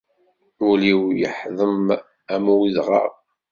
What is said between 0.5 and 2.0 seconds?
Ul-iw yeḥḍem